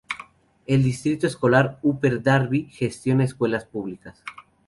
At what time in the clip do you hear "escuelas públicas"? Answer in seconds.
3.23-4.23